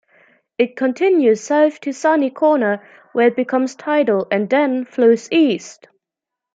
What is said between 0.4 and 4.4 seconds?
It continues south to Sunny Corner where it becomes tidal,